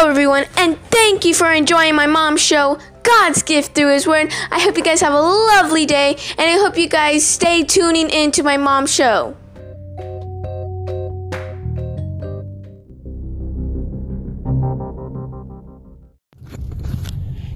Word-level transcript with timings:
Hello, 0.00 0.08
everyone, 0.08 0.46
and 0.56 0.80
thank 0.84 1.26
you 1.26 1.34
for 1.34 1.52
enjoying 1.52 1.94
my 1.94 2.06
mom's 2.06 2.40
show, 2.40 2.78
God's 3.02 3.42
Gift 3.42 3.74
Through 3.74 3.92
His 3.92 4.06
Word. 4.06 4.32
I 4.50 4.58
hope 4.58 4.78
you 4.78 4.82
guys 4.82 5.02
have 5.02 5.12
a 5.12 5.20
lovely 5.20 5.84
day, 5.84 6.16
and 6.38 6.40
I 6.40 6.52
hope 6.52 6.78
you 6.78 6.88
guys 6.88 7.22
stay 7.22 7.64
tuning 7.64 8.08
into 8.08 8.42
my 8.42 8.56
mom's 8.56 8.90
show. 8.94 9.36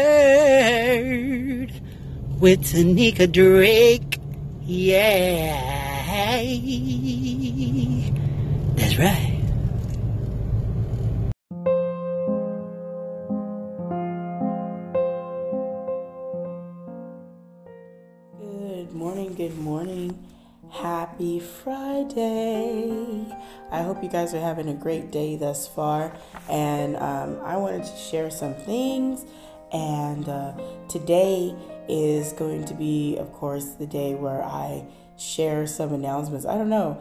with 2.40 2.64
Tanika 2.64 3.30
Drake. 3.30 4.18
Yeah. 4.64 5.72
That's 8.76 8.96
right. 8.96 9.40
Good 18.38 18.92
morning, 18.92 19.34
good 19.34 19.58
morning. 19.58 20.16
Happy 20.70 21.40
Friday. 21.40 23.26
I 23.70 23.82
hope 23.82 24.00
you 24.02 24.08
guys 24.08 24.32
are 24.32 24.40
having 24.40 24.68
a 24.68 24.74
great 24.74 25.10
day 25.10 25.34
thus 25.34 25.66
far. 25.66 26.16
And 26.48 26.96
um, 26.96 27.40
I 27.42 27.56
wanted 27.56 27.82
to 27.82 27.96
share 27.96 28.30
some 28.30 28.54
things. 28.54 29.24
And 29.72 30.28
uh, 30.28 30.52
today 30.88 31.54
is 31.88 32.32
going 32.32 32.64
to 32.66 32.74
be, 32.74 33.16
of 33.18 33.32
course, 33.32 33.70
the 33.70 33.86
day 33.86 34.14
where 34.14 34.42
I 34.42 34.84
share 35.18 35.66
some 35.66 35.92
announcements. 35.92 36.46
I 36.46 36.56
don't 36.56 36.68
know. 36.68 37.00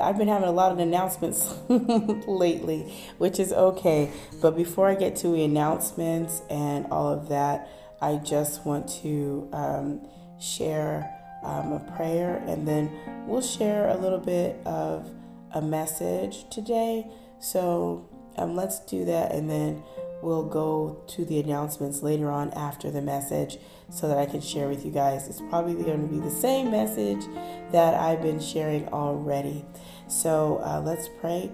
I've 0.00 0.18
been 0.18 0.28
having 0.28 0.48
a 0.48 0.52
lot 0.52 0.72
of 0.72 0.78
announcements 0.78 1.54
lately, 1.68 2.92
which 3.18 3.38
is 3.38 3.52
okay. 3.52 4.10
But 4.40 4.56
before 4.56 4.88
I 4.88 4.94
get 4.94 5.16
to 5.16 5.28
the 5.28 5.44
announcements 5.44 6.42
and 6.50 6.86
all 6.90 7.08
of 7.08 7.28
that, 7.28 7.68
I 8.00 8.16
just 8.16 8.64
want 8.64 8.88
to 9.02 9.48
um, 9.52 10.06
share 10.40 11.14
um, 11.42 11.72
a 11.72 11.80
prayer 11.96 12.42
and 12.46 12.66
then 12.66 12.90
we'll 13.26 13.40
share 13.40 13.88
a 13.88 13.96
little 13.96 14.18
bit 14.18 14.56
of 14.64 15.10
a 15.52 15.62
message 15.62 16.48
today. 16.50 17.06
So 17.40 18.08
um, 18.36 18.56
let's 18.56 18.80
do 18.80 19.04
that 19.04 19.32
and 19.32 19.48
then 19.48 19.82
we'll 20.22 20.44
go 20.44 21.02
to 21.08 21.24
the 21.24 21.40
announcements 21.40 22.02
later 22.02 22.30
on 22.30 22.50
after 22.52 22.90
the 22.90 23.02
message 23.02 23.58
so 23.90 24.08
that 24.08 24.18
I 24.18 24.26
can 24.26 24.40
share 24.40 24.68
with 24.68 24.84
you 24.84 24.90
guys. 24.90 25.28
It's 25.28 25.40
probably 25.40 25.74
going 25.82 26.08
to 26.08 26.14
be 26.14 26.20
the 26.20 26.30
same 26.30 26.70
message 26.70 27.24
that 27.72 27.94
I've 27.94 28.22
been 28.22 28.40
sharing 28.40 28.88
already. 28.88 29.64
So 30.08 30.60
uh, 30.64 30.80
let's 30.84 31.08
pray 31.20 31.50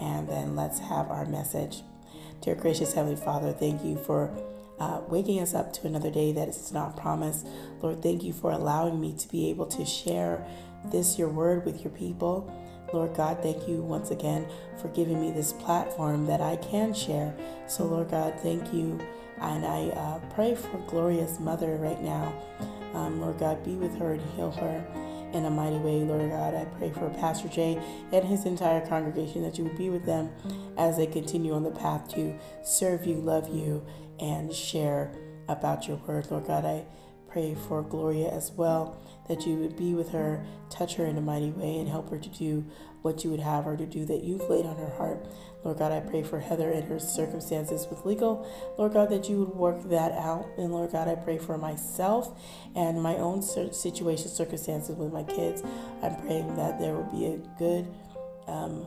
and 0.00 0.28
then 0.28 0.56
let's 0.56 0.78
have 0.78 1.10
our 1.10 1.24
message. 1.26 1.82
Dear 2.40 2.54
gracious 2.54 2.92
Heavenly 2.92 3.16
Father, 3.16 3.52
thank 3.52 3.84
you 3.84 3.96
for 3.96 4.36
uh, 4.80 5.00
waking 5.08 5.40
us 5.40 5.54
up 5.54 5.72
to 5.72 5.86
another 5.86 6.10
day 6.10 6.32
that 6.32 6.48
is 6.48 6.72
not 6.72 6.96
promised. 6.96 7.46
Lord, 7.80 8.02
thank 8.02 8.24
you 8.24 8.32
for 8.32 8.50
allowing 8.50 9.00
me 9.00 9.14
to 9.16 9.28
be 9.28 9.48
able 9.48 9.66
to 9.66 9.84
share 9.84 10.44
this, 10.86 11.18
your 11.18 11.28
word, 11.28 11.64
with 11.64 11.82
your 11.84 11.92
people. 11.92 12.52
Lord 12.92 13.14
God, 13.14 13.42
thank 13.42 13.68
you 13.68 13.82
once 13.82 14.10
again 14.10 14.46
for 14.80 14.88
giving 14.88 15.20
me 15.20 15.30
this 15.30 15.52
platform 15.52 16.26
that 16.26 16.40
I 16.40 16.56
can 16.56 16.92
share. 16.92 17.34
So, 17.66 17.84
Lord 17.84 18.10
God, 18.10 18.34
thank 18.40 18.72
you. 18.72 18.98
And 19.40 19.66
I 19.66 19.88
uh, 19.88 20.18
pray 20.34 20.54
for 20.54 20.78
Gloria's 20.86 21.40
mother 21.40 21.76
right 21.76 22.00
now. 22.02 22.32
Um, 22.94 23.20
Lord 23.20 23.38
God, 23.38 23.64
be 23.64 23.74
with 23.74 23.96
her 23.98 24.12
and 24.12 24.22
heal 24.32 24.50
her 24.52 24.86
in 25.32 25.46
a 25.46 25.50
mighty 25.50 25.78
way, 25.78 26.00
Lord 26.00 26.30
God. 26.30 26.54
I 26.54 26.64
pray 26.78 26.90
for 26.90 27.08
Pastor 27.10 27.48
Jay 27.48 27.80
and 28.12 28.24
his 28.24 28.44
entire 28.44 28.86
congregation 28.86 29.42
that 29.42 29.58
you 29.58 29.64
would 29.64 29.78
be 29.78 29.90
with 29.90 30.04
them 30.04 30.30
as 30.76 30.96
they 30.96 31.06
continue 31.06 31.54
on 31.54 31.62
the 31.62 31.70
path 31.70 32.08
to 32.14 32.38
serve 32.62 33.06
you, 33.06 33.16
love 33.16 33.48
you, 33.48 33.84
and 34.20 34.52
share 34.52 35.10
about 35.48 35.88
your 35.88 35.96
word, 35.98 36.30
Lord 36.30 36.46
God. 36.46 36.64
I 36.64 36.84
pray 37.32 37.54
for 37.54 37.82
Gloria 37.82 38.28
as 38.28 38.52
well, 38.52 39.00
that 39.28 39.46
you 39.46 39.54
would 39.56 39.76
be 39.76 39.94
with 39.94 40.10
her, 40.10 40.44
touch 40.68 40.96
her 40.96 41.06
in 41.06 41.16
a 41.16 41.20
mighty 41.20 41.50
way, 41.50 41.78
and 41.78 41.88
help 41.88 42.10
her 42.10 42.18
to 42.18 42.28
do 42.28 42.64
what 43.00 43.24
you 43.24 43.30
would 43.30 43.40
have 43.40 43.64
her 43.64 43.76
to 43.76 43.86
do 43.86 44.04
that 44.04 44.22
you've 44.22 44.48
laid 44.48 44.64
on 44.64 44.76
her 44.76 44.90
heart. 44.90 45.26
Lord 45.64 45.78
God, 45.78 45.92
I 45.92 46.00
pray 46.00 46.22
for 46.22 46.40
Heather 46.40 46.70
and 46.70 46.84
her 46.84 46.98
circumstances 46.98 47.86
with 47.88 48.04
legal. 48.04 48.46
Lord 48.78 48.92
God, 48.92 49.10
that 49.10 49.28
you 49.28 49.40
would 49.40 49.54
work 49.54 49.90
that 49.90 50.12
out. 50.12 50.46
And 50.58 50.72
Lord 50.72 50.92
God, 50.92 51.08
I 51.08 51.14
pray 51.14 51.38
for 51.38 51.56
myself 51.56 52.36
and 52.74 53.02
my 53.02 53.16
own 53.16 53.42
situation, 53.42 54.28
circumstances 54.28 54.96
with 54.96 55.12
my 55.12 55.22
kids. 55.22 55.62
I'm 56.02 56.16
praying 56.16 56.56
that 56.56 56.80
there 56.80 56.94
will 56.94 57.10
be 57.12 57.26
a 57.26 57.38
good, 57.58 57.86
um, 58.48 58.86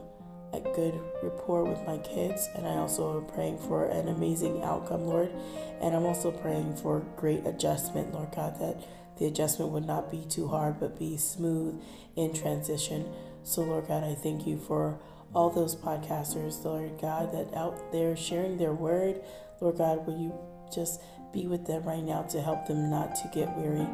a 0.54 0.60
good 0.60 1.00
rapport 1.24 1.64
with 1.64 1.86
my 1.86 1.98
kids. 2.00 2.48
And 2.56 2.68
I 2.68 2.76
also 2.76 3.20
am 3.20 3.26
praying 3.28 3.60
for 3.60 3.86
an 3.86 4.10
amazing 4.10 4.62
outcome, 4.64 5.06
Lord. 5.06 5.32
And 5.82 5.96
I'm 5.96 6.06
also 6.06 6.32
praying 6.32 6.76
for 6.78 7.02
great 7.16 7.46
adjustment, 7.46 8.14
Lord 8.14 8.32
God, 8.36 8.60
that 8.60 8.84
the 9.18 9.26
adjustment 9.26 9.72
would 9.72 9.86
not 9.86 10.12
be 10.12 10.26
too 10.30 10.48
hard, 10.48 10.80
but 10.80 11.00
be 11.00 11.18
smooth 11.18 11.82
in 12.16 12.34
transition. 12.34 13.06
So, 13.44 13.62
Lord 13.62 13.88
God, 13.88 14.04
I 14.04 14.16
thank 14.16 14.46
you 14.48 14.58
for 14.58 15.00
all 15.34 15.50
those 15.50 15.76
podcasters, 15.76 16.64
Lord 16.64 17.00
God, 17.00 17.32
that 17.34 17.56
out 17.56 17.92
there 17.92 18.16
sharing 18.16 18.58
their 18.58 18.74
word. 18.74 19.22
Lord 19.60 19.78
God, 19.78 20.06
will 20.06 20.18
you 20.18 20.34
just 20.74 21.02
be 21.34 21.48
with 21.48 21.66
them 21.68 21.84
right 21.84 22.04
now 22.04 22.24
to 22.24 22.42
help 22.42 22.66
them 22.66 22.90
not 22.90 23.16
to 23.16 23.30
get 23.34 23.56
weary? 23.58 23.88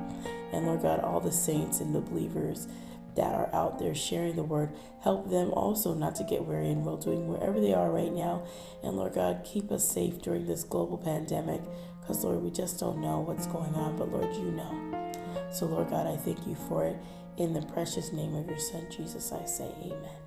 And 0.53 0.65
Lord 0.65 0.81
God, 0.81 0.99
all 0.99 1.19
the 1.19 1.31
saints 1.31 1.79
and 1.79 1.93
the 1.93 2.01
believers 2.01 2.67
that 3.15 3.33
are 3.33 3.49
out 3.53 3.79
there 3.79 3.93
sharing 3.93 4.35
the 4.35 4.43
word, 4.43 4.71
help 5.01 5.29
them 5.29 5.51
also 5.51 5.93
not 5.93 6.15
to 6.15 6.23
get 6.23 6.45
weary 6.45 6.69
and 6.69 6.85
well 6.85 6.97
doing 6.97 7.27
wherever 7.27 7.59
they 7.59 7.73
are 7.73 7.91
right 7.91 8.11
now. 8.11 8.43
And 8.83 8.95
Lord 8.95 9.13
God, 9.13 9.43
keep 9.43 9.71
us 9.71 9.87
safe 9.87 10.21
during 10.21 10.45
this 10.45 10.63
global 10.63 10.97
pandemic 10.97 11.61
because, 11.99 12.23
Lord, 12.23 12.41
we 12.41 12.51
just 12.51 12.79
don't 12.79 12.99
know 12.99 13.19
what's 13.19 13.47
going 13.47 13.75
on, 13.75 13.97
but 13.97 14.11
Lord, 14.11 14.33
you 14.35 14.51
know. 14.51 15.11
So, 15.51 15.65
Lord 15.65 15.89
God, 15.89 16.07
I 16.07 16.15
thank 16.17 16.47
you 16.47 16.55
for 16.55 16.85
it. 16.85 16.97
In 17.37 17.53
the 17.53 17.61
precious 17.61 18.11
name 18.11 18.35
of 18.35 18.47
your 18.47 18.59
Son, 18.59 18.85
Jesus, 18.89 19.31
I 19.31 19.45
say 19.45 19.69
amen. 19.83 20.21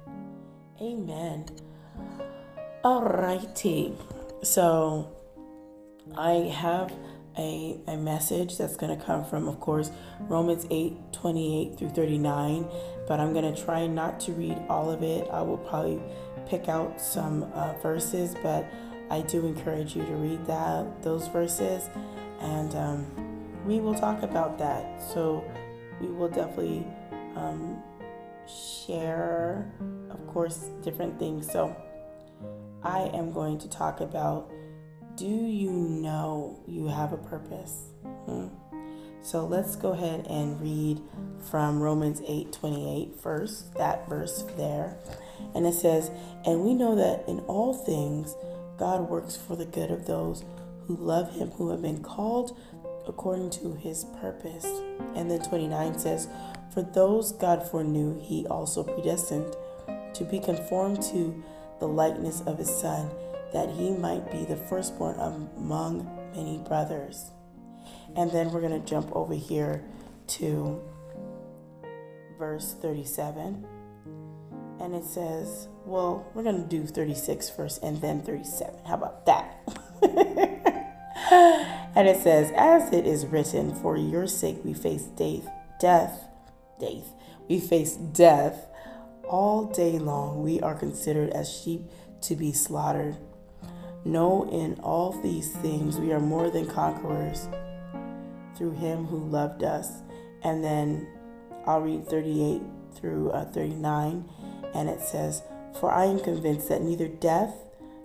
Amen. 0.80 1.46
Alrighty. 2.84 3.96
So 4.42 5.10
I 6.16 6.32
have 6.54 6.92
a, 7.38 7.78
a 7.86 7.96
message 7.96 8.56
that's 8.58 8.76
going 8.76 8.96
to 8.96 9.04
come 9.04 9.24
from, 9.24 9.48
of 9.48 9.60
course, 9.60 9.90
Romans 10.20 10.66
8 10.70 11.12
28 11.12 11.78
through 11.78 11.90
39. 11.90 12.66
But 13.06 13.20
I'm 13.20 13.32
going 13.32 13.52
to 13.52 13.64
try 13.64 13.86
not 13.86 14.20
to 14.20 14.32
read 14.32 14.58
all 14.68 14.90
of 14.90 15.02
it. 15.02 15.28
I 15.30 15.42
will 15.42 15.58
probably 15.58 16.00
pick 16.48 16.68
out 16.68 17.00
some 17.00 17.44
uh, 17.54 17.74
verses, 17.82 18.34
but 18.42 18.66
I 19.10 19.20
do 19.22 19.46
encourage 19.46 19.94
you 19.94 20.04
to 20.04 20.12
read 20.12 20.44
that 20.46 21.02
those 21.02 21.28
verses, 21.28 21.88
and 22.40 22.74
um, 22.74 23.64
we 23.66 23.80
will 23.80 23.94
talk 23.94 24.22
about 24.22 24.58
that. 24.58 25.02
So 25.02 25.44
we 26.00 26.08
will 26.08 26.28
definitely 26.28 26.86
um, 27.36 27.82
share, 28.46 29.70
of 30.10 30.26
course, 30.26 30.70
different 30.82 31.18
things. 31.18 31.50
So 31.50 31.76
I 32.82 33.10
am 33.14 33.32
going 33.32 33.58
to 33.58 33.68
talk 33.68 34.00
about 34.00 34.50
do 35.16 35.26
you 35.26 35.70
know 35.70 36.60
you 36.66 36.88
have 36.88 37.12
a 37.12 37.16
purpose? 37.16 37.90
Hmm? 38.26 38.48
So 39.22 39.46
let's 39.46 39.76
go 39.76 39.92
ahead 39.92 40.26
and 40.28 40.60
read 40.60 41.00
from 41.50 41.80
Romans 41.80 42.20
8 42.26 42.52
28 42.52 43.16
first, 43.20 43.74
that 43.74 44.08
verse 44.08 44.44
there. 44.56 44.96
And 45.54 45.66
it 45.66 45.74
says, 45.74 46.10
And 46.44 46.62
we 46.62 46.74
know 46.74 46.94
that 46.96 47.28
in 47.28 47.40
all 47.40 47.72
things 47.72 48.34
God 48.76 49.08
works 49.08 49.36
for 49.36 49.56
the 49.56 49.64
good 49.64 49.90
of 49.90 50.06
those 50.06 50.44
who 50.86 50.96
love 50.96 51.34
him, 51.34 51.50
who 51.52 51.70
have 51.70 51.80
been 51.80 52.02
called 52.02 52.56
according 53.06 53.50
to 53.50 53.74
his 53.74 54.04
purpose. 54.20 54.66
And 55.14 55.30
then 55.30 55.40
29 55.40 55.98
says, 55.98 56.28
For 56.72 56.82
those 56.82 57.32
God 57.32 57.68
foreknew, 57.68 58.20
he 58.20 58.46
also 58.46 58.82
predestined 58.82 59.54
to 60.14 60.24
be 60.24 60.38
conformed 60.38 61.02
to 61.02 61.42
the 61.80 61.88
likeness 61.88 62.42
of 62.42 62.58
his 62.58 62.74
Son, 62.74 63.10
that 63.54 63.70
he 63.70 63.90
might 63.90 64.30
be 64.30 64.44
the 64.44 64.56
firstborn 64.56 65.18
among 65.18 66.10
many 66.34 66.58
brothers. 66.58 67.30
And 68.16 68.30
then 68.30 68.50
we're 68.50 68.60
going 68.60 68.78
to 68.78 68.86
jump 68.86 69.10
over 69.14 69.34
here 69.34 69.82
to 70.26 70.82
verse 72.38 72.74
37. 72.82 73.64
And 74.80 74.94
it 74.94 75.04
says, 75.04 75.68
well, 75.86 76.26
we're 76.34 76.42
going 76.42 76.62
to 76.62 76.68
do 76.68 76.84
36 76.84 77.48
first 77.50 77.82
and 77.82 78.00
then 78.00 78.22
37. 78.22 78.74
How 78.86 78.94
about 78.94 79.24
that? 79.26 79.60
and 81.94 82.08
it 82.08 82.22
says, 82.22 82.52
As 82.56 82.92
it 82.92 83.06
is 83.06 83.26
written, 83.26 83.74
for 83.74 83.96
your 83.96 84.26
sake 84.26 84.58
we 84.64 84.74
face 84.74 85.04
death, 85.04 85.48
death, 85.80 86.28
death. 86.80 87.12
We 87.48 87.60
face 87.60 87.94
death 87.94 88.66
all 89.28 89.66
day 89.66 89.98
long. 89.98 90.42
We 90.42 90.60
are 90.60 90.74
considered 90.74 91.30
as 91.30 91.50
sheep 91.50 91.82
to 92.22 92.34
be 92.34 92.52
slaughtered. 92.52 93.16
No, 94.04 94.48
in 94.50 94.78
all 94.82 95.12
these 95.22 95.50
things 95.50 95.98
we 95.98 96.12
are 96.12 96.20
more 96.20 96.50
than 96.50 96.66
conquerors 96.66 97.48
through 98.56 98.72
him 98.72 99.06
who 99.06 99.18
loved 99.18 99.62
us. 99.62 100.02
And 100.42 100.62
then 100.62 101.08
I'll 101.66 101.80
read 101.80 102.06
38 102.06 102.60
through 102.94 103.30
uh, 103.30 103.46
39, 103.46 104.28
and 104.74 104.88
it 104.88 105.00
says, 105.00 105.42
For 105.80 105.90
I 105.90 106.04
am 106.04 106.20
convinced 106.20 106.68
that 106.68 106.82
neither 106.82 107.08
death 107.08 107.54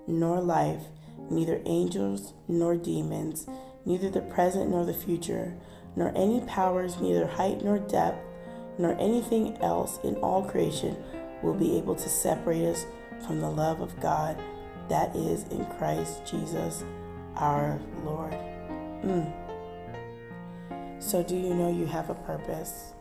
nor 0.07 0.39
life, 0.39 0.83
neither 1.29 1.61
angels 1.65 2.33
nor 2.47 2.75
demons, 2.75 3.47
neither 3.85 4.09
the 4.09 4.21
present 4.21 4.69
nor 4.69 4.85
the 4.85 4.93
future, 4.93 5.53
nor 5.95 6.13
any 6.15 6.39
powers, 6.41 6.99
neither 7.01 7.27
height 7.27 7.63
nor 7.63 7.77
depth, 7.77 8.23
nor 8.77 8.93
anything 8.99 9.57
else 9.57 9.99
in 10.03 10.15
all 10.17 10.43
creation 10.43 10.95
will 11.43 11.53
be 11.53 11.77
able 11.77 11.95
to 11.95 12.07
separate 12.07 12.65
us 12.65 12.85
from 13.25 13.41
the 13.41 13.49
love 13.49 13.81
of 13.81 13.99
God 13.99 14.41
that 14.89 15.15
is 15.15 15.43
in 15.43 15.65
Christ 15.77 16.25
Jesus 16.25 16.83
our 17.35 17.79
Lord. 18.03 18.33
Mm. 19.03 19.31
So, 20.99 21.23
do 21.23 21.35
you 21.35 21.53
know 21.53 21.71
you 21.71 21.85
have 21.85 22.09
a 22.09 22.15
purpose? 22.15 22.93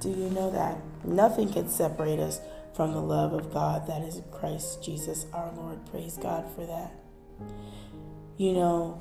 Do 0.00 0.08
you 0.08 0.30
know 0.30 0.50
that 0.50 0.78
nothing 1.04 1.52
can 1.52 1.68
separate 1.68 2.20
us 2.20 2.40
from 2.74 2.92
the 2.92 3.00
love 3.00 3.32
of 3.32 3.52
God 3.52 3.86
that 3.88 4.02
is 4.02 4.16
in 4.16 4.24
Christ 4.30 4.82
Jesus 4.82 5.26
our 5.32 5.52
Lord? 5.52 5.78
Praise 5.90 6.16
God 6.16 6.46
for 6.54 6.64
that. 6.66 6.92
You 8.36 8.52
know, 8.52 9.00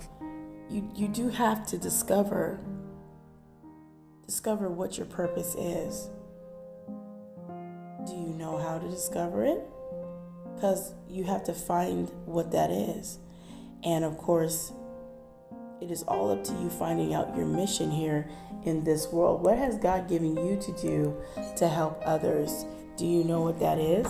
you, 0.69 0.89
you 0.95 1.07
do 1.07 1.29
have 1.29 1.65
to 1.67 1.77
discover 1.77 2.59
discover 4.25 4.69
what 4.69 4.95
your 4.95 5.07
purpose 5.07 5.55
is. 5.55 6.07
Do 8.05 8.13
you 8.13 8.33
know 8.37 8.57
how 8.57 8.77
to 8.77 8.87
discover 8.87 9.43
it? 9.43 9.61
Because 10.59 10.93
you 11.07 11.23
have 11.23 11.45
to 11.45 11.53
find 11.53 12.11
what 12.25 12.51
that 12.51 12.69
is. 12.69 13.19
And 13.81 14.03
of 14.03 14.17
course, 14.17 14.73
it 15.79 15.89
is 15.89 16.03
all 16.03 16.31
up 16.31 16.43
to 16.43 16.51
you 16.51 16.69
finding 16.69 17.13
out 17.13 17.33
your 17.33 17.45
mission 17.45 17.89
here 17.89 18.29
in 18.65 18.83
this 18.83 19.07
world. 19.07 19.41
What 19.41 19.57
has 19.57 19.77
God 19.77 20.09
given 20.09 20.35
you 20.35 20.59
to 20.61 20.71
do 20.81 21.15
to 21.55 21.69
help 21.69 22.01
others? 22.03 22.65
Do 22.97 23.05
you 23.05 23.23
know 23.23 23.39
what 23.39 23.57
that 23.61 23.79
is? 23.79 24.05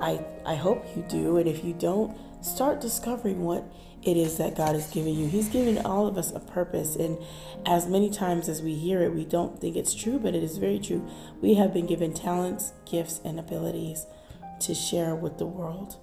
I 0.00 0.24
I 0.46 0.54
hope 0.54 0.84
you 0.96 1.04
do. 1.08 1.38
And 1.38 1.48
if 1.48 1.64
you 1.64 1.72
don't, 1.72 2.16
start 2.44 2.80
discovering 2.80 3.42
what 3.42 3.64
it 4.04 4.16
is 4.16 4.38
that 4.38 4.54
God 4.54 4.76
has 4.76 4.88
given 4.88 5.14
you. 5.14 5.26
He's 5.26 5.48
given 5.48 5.78
all 5.78 6.06
of 6.06 6.16
us 6.16 6.30
a 6.30 6.38
purpose. 6.38 6.94
And 6.94 7.18
as 7.66 7.88
many 7.88 8.08
times 8.08 8.48
as 8.48 8.62
we 8.62 8.76
hear 8.76 9.02
it, 9.02 9.12
we 9.12 9.24
don't 9.24 9.60
think 9.60 9.74
it's 9.74 9.96
true, 9.96 10.20
but 10.20 10.36
it 10.36 10.44
is 10.44 10.58
very 10.58 10.78
true. 10.78 11.04
We 11.40 11.54
have 11.54 11.74
been 11.74 11.86
given 11.86 12.14
talents, 12.14 12.72
gifts, 12.88 13.20
and 13.24 13.40
abilities 13.40 14.06
to 14.60 14.74
share 14.74 15.14
with 15.14 15.38
the 15.38 15.46
world 15.46 15.96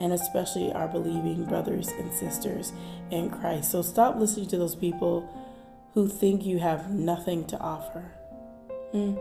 and 0.00 0.12
especially 0.12 0.72
our 0.72 0.88
believing 0.88 1.44
brothers 1.44 1.88
and 1.88 2.12
sisters 2.12 2.72
in 3.10 3.30
Christ. 3.30 3.70
So 3.70 3.82
stop 3.82 4.16
listening 4.16 4.48
to 4.48 4.58
those 4.58 4.74
people 4.74 5.28
who 5.94 6.08
think 6.08 6.44
you 6.44 6.58
have 6.58 6.90
nothing 6.90 7.46
to 7.46 7.58
offer. 7.58 8.12
Hmm. 8.92 9.16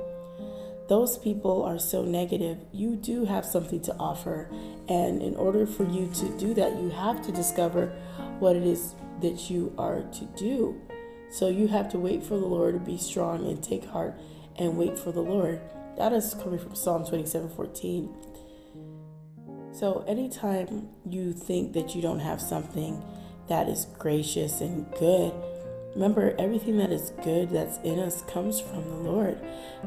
Those 0.87 1.17
people 1.17 1.63
are 1.63 1.79
so 1.79 2.03
negative. 2.03 2.59
You 2.71 2.95
do 2.95 3.25
have 3.25 3.45
something 3.45 3.81
to 3.81 3.95
offer. 3.95 4.49
And 4.87 5.21
in 5.21 5.35
order 5.35 5.65
for 5.65 5.83
you 5.83 6.11
to 6.15 6.37
do 6.37 6.53
that, 6.53 6.75
you 6.79 6.89
have 6.89 7.21
to 7.23 7.31
discover 7.31 7.87
what 8.39 8.55
it 8.55 8.63
is 8.63 8.93
that 9.21 9.49
you 9.49 9.73
are 9.77 10.01
to 10.01 10.25
do. 10.37 10.79
So 11.31 11.47
you 11.47 11.67
have 11.67 11.89
to 11.91 11.97
wait 11.97 12.23
for 12.23 12.37
the 12.37 12.45
Lord 12.45 12.75
to 12.75 12.79
be 12.79 12.97
strong 12.97 13.47
and 13.47 13.63
take 13.63 13.85
heart 13.85 14.15
and 14.57 14.77
wait 14.77 14.97
for 14.99 15.11
the 15.11 15.21
Lord. 15.21 15.59
That 15.97 16.13
is 16.13 16.33
coming 16.35 16.59
from 16.59 16.75
Psalm 16.75 17.05
27 17.05 17.49
14. 17.49 18.13
So, 19.77 20.05
anytime 20.07 20.87
you 21.05 21.33
think 21.33 21.73
that 21.73 21.95
you 21.95 22.01
don't 22.01 22.21
have 22.21 22.39
something 22.39 23.03
that 23.49 23.67
is 23.67 23.87
gracious 23.99 24.61
and 24.61 24.89
good, 24.97 25.33
remember 25.93 26.33
everything 26.39 26.77
that 26.77 26.93
is 26.93 27.11
good 27.25 27.49
that's 27.49 27.77
in 27.79 27.99
us 27.99 28.21
comes 28.21 28.61
from 28.61 28.85
the 28.85 28.95
Lord. 28.95 29.37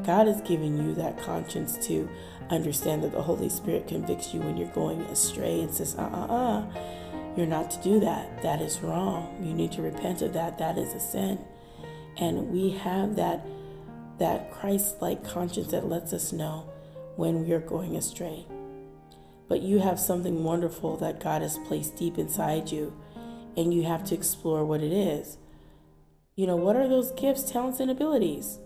God 0.03 0.27
has 0.27 0.41
given 0.41 0.77
you 0.77 0.93
that 0.93 1.17
conscience 1.17 1.75
to 1.87 2.07
understand 2.51 3.03
that 3.03 3.13
the 3.13 3.23
Holy 3.23 3.49
Spirit 3.49 3.87
convicts 3.87 4.31
you 4.31 4.41
when 4.41 4.57
you're 4.57 4.67
going 4.73 5.01
astray 5.05 5.61
and 5.61 5.73
says, 5.73 5.95
uh 5.97 6.03
uh 6.03 6.33
uh, 6.33 6.65
you're 7.35 7.47
not 7.47 7.71
to 7.71 7.81
do 7.81 7.99
that. 7.99 8.43
That 8.43 8.61
is 8.61 8.81
wrong. 8.81 9.43
You 9.43 9.55
need 9.55 9.71
to 9.71 9.81
repent 9.81 10.21
of 10.21 10.33
that. 10.33 10.59
That 10.59 10.77
is 10.77 10.93
a 10.93 10.99
sin. 10.99 11.39
And 12.17 12.51
we 12.51 12.69
have 12.77 13.15
that 13.15 13.43
that 14.19 14.51
Christ-like 14.51 15.23
conscience 15.23 15.71
that 15.71 15.87
lets 15.87 16.13
us 16.13 16.31
know 16.31 16.69
when 17.15 17.43
we 17.43 17.53
are 17.53 17.59
going 17.59 17.95
astray 17.95 18.45
but 19.49 19.63
you 19.63 19.79
have 19.79 19.99
something 19.99 20.43
wonderful 20.43 20.95
that 20.97 21.21
God 21.21 21.41
has 21.41 21.57
placed 21.67 21.97
deep 21.97 22.17
inside 22.17 22.71
you, 22.71 22.93
and 23.57 23.73
you 23.73 23.83
have 23.83 24.05
to 24.05 24.15
explore 24.15 24.63
what 24.63 24.81
it 24.81 24.93
is. 24.93 25.37
You 26.35 26.47
know, 26.47 26.55
what 26.55 26.75
are 26.75 26.87
those 26.87 27.11
gifts, 27.11 27.51
talents, 27.51 27.79
and 27.81 27.91
abilities 27.91 28.59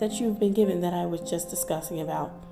that 0.00 0.20
you've 0.20 0.38
been 0.38 0.52
given 0.52 0.82
that 0.82 0.92
I 0.92 1.06
was 1.06 1.22
just 1.22 1.48
discussing 1.48 2.00
about? 2.00 2.44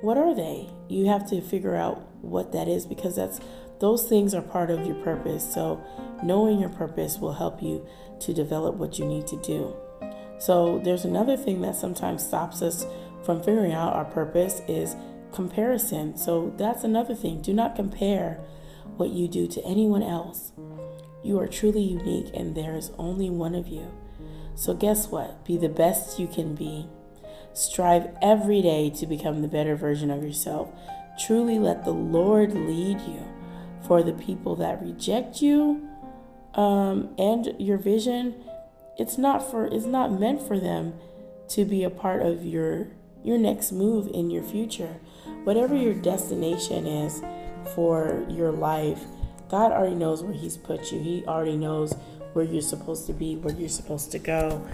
What 0.00 0.16
are 0.16 0.34
they? 0.34 0.70
You 0.88 1.06
have 1.06 1.28
to 1.28 1.42
figure 1.42 1.76
out 1.76 2.00
what 2.22 2.52
that 2.52 2.66
is 2.66 2.86
because 2.86 3.14
that's 3.14 3.38
those 3.78 4.08
things 4.08 4.34
are 4.34 4.42
part 4.42 4.70
of 4.70 4.86
your 4.86 4.96
purpose. 4.96 5.54
So, 5.54 5.82
knowing 6.22 6.58
your 6.58 6.70
purpose 6.70 7.18
will 7.18 7.34
help 7.34 7.62
you 7.62 7.86
to 8.20 8.34
develop 8.34 8.76
what 8.76 8.98
you 8.98 9.04
need 9.04 9.26
to 9.26 9.36
do. 9.36 9.76
So, 10.38 10.80
there's 10.82 11.04
another 11.04 11.36
thing 11.36 11.60
that 11.60 11.76
sometimes 11.76 12.26
stops 12.26 12.62
us 12.62 12.86
from 13.24 13.42
figuring 13.42 13.72
out 13.72 13.92
our 13.92 14.06
purpose 14.06 14.62
is 14.66 14.96
comparison. 15.32 16.16
So 16.16 16.52
that's 16.56 16.84
another 16.84 17.14
thing. 17.14 17.40
Do 17.42 17.52
not 17.52 17.76
compare 17.76 18.40
what 18.96 19.10
you 19.10 19.28
do 19.28 19.46
to 19.48 19.64
anyone 19.64 20.02
else. 20.02 20.52
You 21.22 21.38
are 21.38 21.48
truly 21.48 21.82
unique, 21.82 22.30
and 22.34 22.54
there 22.54 22.74
is 22.76 22.92
only 22.98 23.28
one 23.28 23.54
of 23.54 23.68
you. 23.68 23.86
So, 24.54 24.74
guess 24.74 25.08
what? 25.08 25.44
Be 25.44 25.56
the 25.56 25.68
best 25.68 26.18
you 26.18 26.26
can 26.26 26.54
be. 26.54 26.88
Strive 27.52 28.08
every 28.22 28.62
day 28.62 28.90
to 28.90 29.06
become 29.06 29.42
the 29.42 29.48
better 29.48 29.76
version 29.76 30.10
of 30.10 30.22
yourself. 30.22 30.70
Truly 31.18 31.58
let 31.58 31.84
the 31.84 31.92
Lord 31.92 32.54
lead 32.54 33.00
you. 33.00 33.22
For 33.86 34.02
the 34.02 34.12
people 34.12 34.54
that 34.56 34.82
reject 34.82 35.42
you 35.42 35.88
um, 36.54 37.14
and 37.18 37.54
your 37.58 37.78
vision, 37.78 38.34
it's 38.98 39.18
not 39.18 39.50
for 39.50 39.66
it's 39.66 39.86
not 39.86 40.12
meant 40.20 40.46
for 40.46 40.60
them 40.60 40.94
to 41.48 41.64
be 41.64 41.82
a 41.82 41.90
part 41.90 42.22
of 42.22 42.44
your 42.44 42.88
your 43.22 43.38
next 43.38 43.72
move 43.72 44.08
in 44.12 44.30
your 44.30 44.42
future 44.42 45.00
whatever 45.44 45.74
your 45.74 45.94
destination 45.94 46.86
is 46.86 47.22
for 47.74 48.26
your 48.28 48.50
life, 48.50 49.02
God 49.48 49.72
already 49.72 49.94
knows 49.94 50.22
where 50.22 50.32
He's 50.32 50.56
put 50.56 50.92
you. 50.92 51.00
He 51.00 51.24
already 51.26 51.56
knows 51.56 51.94
where 52.32 52.44
you're 52.44 52.62
supposed 52.62 53.06
to 53.06 53.12
be, 53.12 53.36
where 53.36 53.54
you're 53.54 53.68
supposed 53.68 54.12
to 54.12 54.18
go, 54.18 54.64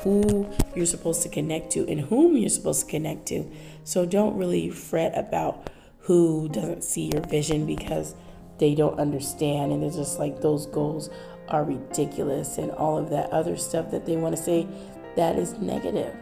who 0.00 0.48
you're 0.74 0.86
supposed 0.86 1.22
to 1.22 1.28
connect 1.28 1.70
to, 1.72 1.88
and 1.88 2.00
whom 2.00 2.36
you're 2.36 2.48
supposed 2.48 2.86
to 2.86 2.90
connect 2.90 3.26
to. 3.26 3.48
So 3.84 4.04
don't 4.04 4.36
really 4.36 4.70
fret 4.70 5.16
about 5.16 5.70
who 6.00 6.48
doesn't 6.48 6.82
see 6.82 7.10
your 7.12 7.22
vision 7.22 7.66
because 7.66 8.14
they 8.58 8.74
don't 8.74 8.98
understand 8.98 9.72
and 9.72 9.82
they're 9.82 9.90
just 9.90 10.18
like 10.18 10.40
those 10.40 10.66
goals 10.66 11.10
are 11.48 11.64
ridiculous 11.64 12.58
and 12.58 12.70
all 12.72 12.98
of 12.98 13.10
that 13.10 13.30
other 13.30 13.56
stuff 13.56 13.90
that 13.90 14.06
they 14.06 14.16
want 14.16 14.36
to 14.36 14.42
say 14.42 14.66
that 15.16 15.38
is 15.38 15.54
negative. 15.58 16.14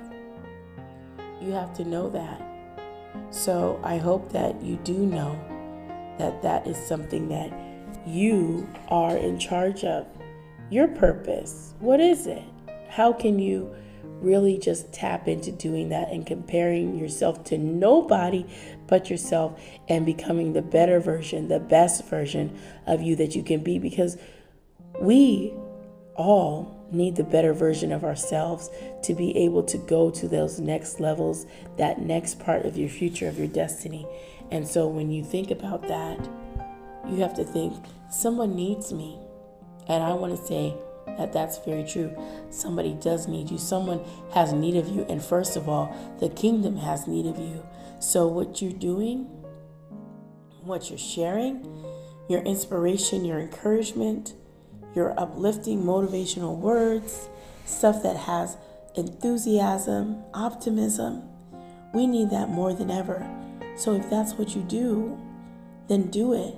You 1.42 1.52
have 1.52 1.74
to 1.74 1.84
know 1.84 2.08
that. 2.10 2.40
So 3.30 3.80
I 3.82 3.98
hope 3.98 4.30
that 4.32 4.62
you 4.62 4.76
do 4.84 4.94
know 4.94 5.38
that 6.18 6.40
that 6.42 6.66
is 6.66 6.76
something 6.76 7.28
that 7.28 7.52
you 8.06 8.68
are 8.88 9.16
in 9.16 9.38
charge 9.38 9.84
of. 9.84 10.06
Your 10.70 10.88
purpose, 10.88 11.74
what 11.80 12.00
is 12.00 12.26
it? 12.26 12.42
How 12.88 13.12
can 13.12 13.38
you 13.38 13.74
really 14.20 14.56
just 14.56 14.92
tap 14.92 15.26
into 15.26 15.50
doing 15.50 15.88
that 15.88 16.10
and 16.10 16.24
comparing 16.24 16.96
yourself 16.96 17.42
to 17.44 17.58
nobody 17.58 18.46
but 18.86 19.10
yourself 19.10 19.60
and 19.88 20.06
becoming 20.06 20.52
the 20.52 20.62
better 20.62 21.00
version, 21.00 21.48
the 21.48 21.58
best 21.58 22.04
version 22.04 22.56
of 22.86 23.02
you 23.02 23.16
that 23.16 23.34
you 23.34 23.42
can 23.42 23.62
be? 23.62 23.78
Because 23.78 24.16
we 25.00 25.52
all 26.14 26.81
need 26.92 27.16
the 27.16 27.24
better 27.24 27.52
version 27.52 27.92
of 27.92 28.04
ourselves 28.04 28.70
to 29.02 29.14
be 29.14 29.36
able 29.36 29.62
to 29.64 29.78
go 29.78 30.10
to 30.10 30.28
those 30.28 30.60
next 30.60 31.00
levels, 31.00 31.46
that 31.76 32.00
next 32.00 32.38
part 32.38 32.64
of 32.64 32.76
your 32.76 32.88
future, 32.88 33.28
of 33.28 33.38
your 33.38 33.48
destiny. 33.48 34.06
And 34.50 34.66
so 34.66 34.86
when 34.86 35.10
you 35.10 35.24
think 35.24 35.50
about 35.50 35.88
that, 35.88 36.18
you 37.08 37.16
have 37.16 37.34
to 37.34 37.44
think, 37.44 37.74
someone 38.10 38.54
needs 38.54 38.92
me. 38.92 39.18
And 39.88 40.02
I 40.02 40.12
want 40.12 40.36
to 40.36 40.46
say 40.46 40.74
that 41.18 41.32
that's 41.32 41.58
very 41.58 41.84
true. 41.84 42.16
Somebody 42.50 42.94
does 43.00 43.26
need 43.26 43.50
you, 43.50 43.58
someone 43.58 44.00
has 44.34 44.52
need 44.52 44.76
of 44.76 44.88
you. 44.88 45.04
And 45.08 45.22
first 45.22 45.56
of 45.56 45.68
all, 45.68 45.94
the 46.20 46.28
kingdom 46.28 46.76
has 46.76 47.06
need 47.06 47.26
of 47.26 47.38
you. 47.38 47.64
So 47.98 48.26
what 48.26 48.60
you're 48.60 48.72
doing, 48.72 49.24
what 50.62 50.90
you're 50.90 50.98
sharing, 50.98 51.66
your 52.28 52.42
inspiration, 52.42 53.24
your 53.24 53.40
encouragement, 53.40 54.34
your 54.94 55.18
uplifting, 55.18 55.82
motivational 55.82 56.56
words, 56.56 57.28
stuff 57.64 58.02
that 58.02 58.16
has 58.16 58.56
enthusiasm, 58.94 60.22
optimism. 60.34 61.28
We 61.94 62.06
need 62.06 62.30
that 62.30 62.48
more 62.48 62.72
than 62.74 62.90
ever. 62.90 63.26
So 63.76 63.94
if 63.94 64.08
that's 64.10 64.34
what 64.34 64.54
you 64.54 64.62
do, 64.62 65.18
then 65.88 66.10
do 66.10 66.32
it. 66.34 66.54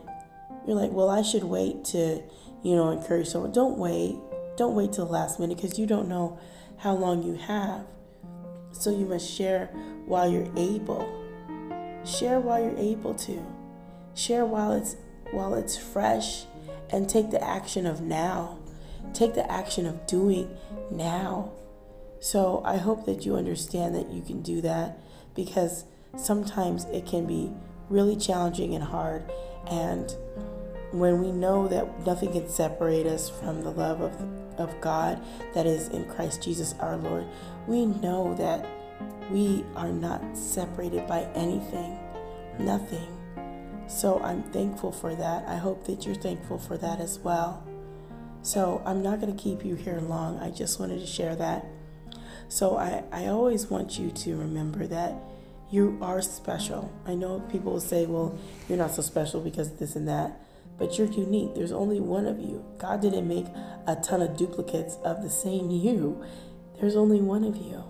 You're 0.67 0.77
like, 0.77 0.93
well, 0.93 1.11
I 1.11 1.23
should 1.23 1.45
wait 1.45 1.85
to, 1.87 2.23
you 2.63 2.75
know, 2.75 2.91
encourage 2.91 3.29
someone. 3.29 3.53
Don't 3.53 3.79
wait. 3.79 4.17
Don't 4.57 4.75
wait 4.75 4.93
till 4.93 5.07
the 5.07 5.13
last 5.13 5.39
minute 5.39 5.57
because 5.57 5.79
you 5.79 5.87
don't 5.87 6.09
know 6.09 6.39
how 6.79 6.95
long 6.95 7.23
you 7.23 7.35
have. 7.35 7.85
So 8.73 8.91
you 8.91 9.07
must 9.07 9.31
share 9.31 9.67
while 10.07 10.31
you're 10.31 10.51
able. 10.57 11.09
Share 12.05 12.41
while 12.41 12.63
you're 12.63 12.79
able 12.79 13.15
to. 13.15 13.45
Share 14.15 14.45
while 14.45 14.73
it's 14.73 14.97
while 15.31 15.55
it's 15.55 15.77
fresh 15.77 16.45
and 16.91 17.09
take 17.09 17.31
the 17.31 17.43
action 17.43 17.87
of 17.87 18.01
now. 18.01 18.59
Take 19.13 19.35
the 19.35 19.51
action 19.51 19.87
of 19.87 20.07
doing 20.07 20.57
now. 20.91 21.53
So 22.21 22.63
I 22.65 22.79
hope 22.79 23.05
that 23.07 23.27
you 23.27 23.37
understand 23.37 23.95
that 23.95 24.11
you 24.11 24.23
can 24.23 24.43
do 24.43 24.61
that 24.63 24.99
because 25.35 25.85
sometimes 26.17 26.85
it 26.87 27.07
can 27.07 27.27
be 27.27 27.53
really 27.91 28.17
challenging 28.17 28.75
and 28.75 28.83
hard. 28.83 29.31
And 29.67 30.15
when 30.93 31.21
we 31.21 31.33
know 31.33 31.69
that 31.69 32.07
nothing 32.07 32.33
can 32.33 32.49
separate 32.49 33.07
us 33.07 33.29
from 33.29 33.63
the 33.63 33.71
love 33.71 34.01
of, 34.01 34.13
of 34.59 34.81
God 34.81 35.21
that 35.55 35.67
is 35.67 35.89
in 35.89 36.05
Christ 36.07 36.43
Jesus 36.43 36.75
our 36.81 36.97
Lord, 36.97 37.27
we 37.67 37.87
know 37.87 38.35
that 38.37 38.67
we 39.31 39.65
are 39.75 39.91
not 39.91 40.37
separated 40.37 41.07
by 41.07 41.23
anything, 41.35 41.99
nothing. 42.59 43.14
So 43.87 44.21
I'm 44.21 44.43
thankful 44.45 44.93
for 44.93 45.15
that. 45.15 45.49
I 45.49 45.57
hope 45.57 45.87
that 45.87 46.07
you're 46.07 46.15
thankful 46.15 46.59
for 46.59 46.77
that 46.79 47.01
as 47.01 47.19
well. 47.19 47.67
So 48.43 48.83
I'm 48.85 49.03
not 49.03 49.21
going 49.21 49.35
to 49.35 49.43
keep 49.43 49.65
you 49.65 49.75
here 49.75 50.01
long. 50.01 50.39
I 50.39 50.51
just 50.51 50.79
wanted 50.79 51.01
to 51.01 51.07
share 51.07 51.35
that. 51.37 51.67
So 52.49 52.77
I, 52.77 53.05
I 53.11 53.27
always 53.27 53.67
want 53.69 53.99
you 53.99 54.11
to 54.11 54.37
remember 54.37 54.87
that 54.87 55.15
you 55.71 55.99
are 56.03 56.21
special. 56.23 56.93
I 57.07 57.15
know 57.15 57.41
people 57.51 57.73
will 57.73 57.81
say, 57.81 58.07
well, 58.07 58.39
you're 58.69 58.79
not 58.79 58.95
so 58.95 59.03
special 59.03 59.41
because 59.41 59.73
this 59.77 59.97
and 59.97 60.07
that, 60.09 60.41
but 60.79 60.99
you're 60.99 61.09
unique. 61.09 61.55
There's 61.55 61.73
only 61.73 62.01
one 62.01 62.27
of 62.27 62.39
you. 62.39 62.65
God 62.79 63.01
didn't 63.01 63.27
make 63.27 63.47
a 63.87 63.97
ton 63.97 64.23
of 64.23 64.37
duplicates 64.37 64.97
of 65.05 65.23
the 65.23 65.31
same 65.31 65.71
you, 65.71 66.25
there's 66.81 66.97
only 66.97 67.21
one 67.21 67.45
of 67.45 67.57
you. 67.57 67.85